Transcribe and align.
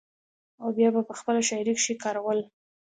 او 0.61 0.67
بيا 0.77 0.89
به 0.93 1.01
پۀ 1.07 1.13
خپله 1.19 1.41
شاعرۍ 1.49 1.73
کښې 1.77 1.93
کارول۔ 2.03 2.39